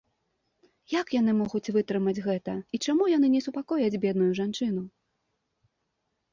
Як 1.01 1.11
яны 1.15 1.31
могуць 1.41 1.71
вытрымаць 1.75 2.23
гэта 2.29 2.57
і 2.77 2.81
чаму 2.87 3.03
яны 3.15 3.27
не 3.37 3.45
супакояць 3.49 4.01
бедную 4.09 4.31
жанчыну? 4.43 4.83